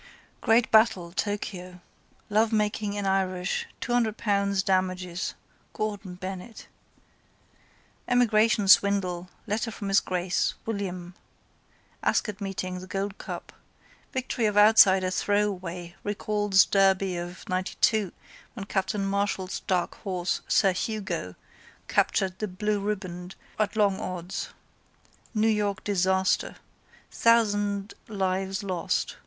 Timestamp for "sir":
20.47-20.73